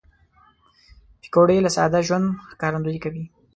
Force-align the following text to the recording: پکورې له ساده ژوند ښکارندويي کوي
پکورې 1.21 1.57
له 1.65 1.69
ساده 1.75 1.99
ژوند 2.07 2.27
ښکارندويي 2.51 2.99
کوي 3.05 3.25